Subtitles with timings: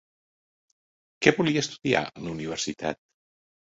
[1.21, 3.05] Què volia estudiar a la Universitat?